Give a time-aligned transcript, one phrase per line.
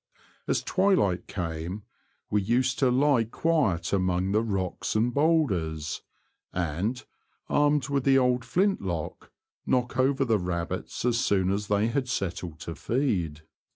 [0.47, 1.83] As twilight came
[2.31, 6.01] we used to lie quiet among the rocks and boulders,
[6.51, 7.05] and,
[7.47, 9.29] armed with the old flint lock,
[9.67, 13.43] knock over the rabbits as soon as they had settled to feed.